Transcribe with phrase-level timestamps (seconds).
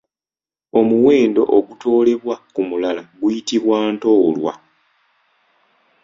[0.79, 4.53] Omuwendo ogutoolebwa ku mulala guyitibwa Ntoolwa.